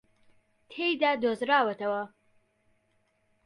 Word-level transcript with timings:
تێدا 0.71 1.11
دۆزراوەتەوە 1.21 2.03